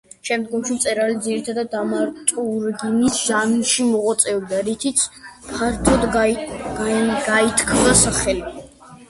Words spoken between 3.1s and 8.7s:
ჟანრში მოღვაწეობდა, რითიც ფართოდ გაითქვა სახელი.